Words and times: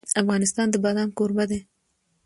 افغانستان 0.21 0.67
د 0.71 0.75
بادام 0.83 1.09
کوربه 1.17 1.45
دی. 1.49 1.59